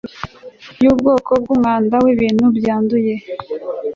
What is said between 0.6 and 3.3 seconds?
yubwoko bwumwanda wibintu byanduye